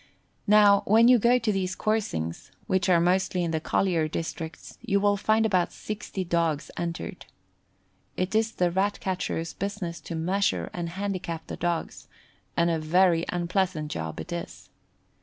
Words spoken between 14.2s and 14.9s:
is.